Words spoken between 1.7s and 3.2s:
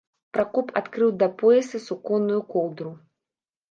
суконную коўдру.